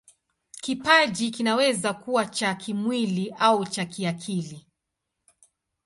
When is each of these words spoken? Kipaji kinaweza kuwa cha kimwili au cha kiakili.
Kipaji 0.61 1.31
kinaweza 1.31 1.93
kuwa 1.93 2.25
cha 2.25 2.55
kimwili 2.55 3.35
au 3.39 3.65
cha 3.65 3.85
kiakili. 3.85 4.65